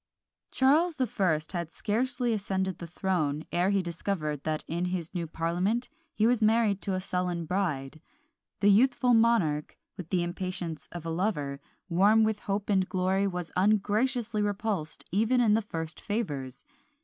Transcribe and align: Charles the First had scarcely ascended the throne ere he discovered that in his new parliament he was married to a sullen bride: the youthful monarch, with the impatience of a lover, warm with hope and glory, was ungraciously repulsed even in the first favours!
Charles 0.49 0.95
the 0.95 1.05
First 1.05 1.51
had 1.51 1.71
scarcely 1.71 2.33
ascended 2.33 2.79
the 2.79 2.87
throne 2.87 3.45
ere 3.51 3.69
he 3.69 3.83
discovered 3.83 4.41
that 4.45 4.63
in 4.67 4.85
his 4.85 5.13
new 5.13 5.27
parliament 5.27 5.89
he 6.15 6.25
was 6.25 6.41
married 6.41 6.81
to 6.81 6.95
a 6.95 6.99
sullen 6.99 7.45
bride: 7.45 8.01
the 8.61 8.71
youthful 8.71 9.13
monarch, 9.13 9.77
with 9.97 10.09
the 10.09 10.23
impatience 10.23 10.87
of 10.91 11.05
a 11.05 11.11
lover, 11.11 11.59
warm 11.87 12.23
with 12.23 12.39
hope 12.39 12.67
and 12.67 12.89
glory, 12.89 13.27
was 13.27 13.51
ungraciously 13.55 14.41
repulsed 14.41 15.03
even 15.11 15.39
in 15.39 15.53
the 15.53 15.61
first 15.61 16.01
favours! 16.01 16.65